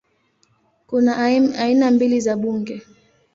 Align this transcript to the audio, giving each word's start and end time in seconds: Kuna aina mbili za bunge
Kuna 0.87 1.17
aina 1.57 1.91
mbili 1.91 2.19
za 2.21 2.35
bunge 2.37 2.81